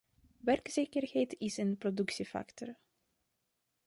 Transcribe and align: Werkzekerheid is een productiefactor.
Werkzekerheid 0.39 1.35
is 1.39 1.57
een 1.57 1.77
productiefactor. 1.77 2.75